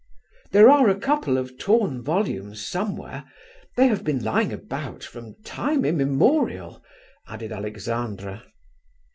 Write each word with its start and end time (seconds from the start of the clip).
"There 0.51 0.67
are 0.67 0.89
a 0.89 0.99
couple 0.99 1.37
of 1.37 1.59
torn 1.59 2.01
volumes 2.01 2.65
somewhere; 2.65 3.23
they 3.77 3.85
have 3.87 4.03
been 4.03 4.23
lying 4.23 4.51
about 4.51 5.03
from 5.03 5.35
time 5.43 5.85
immemorial," 5.85 6.83
added 7.27 7.51
Alexandra. 7.51 8.43